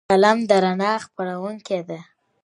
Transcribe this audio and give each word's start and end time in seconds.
قلم 0.09 0.37
د 0.49 0.51
رڼا 0.63 0.91
خپروونکی 1.05 1.79
دی 1.87 1.99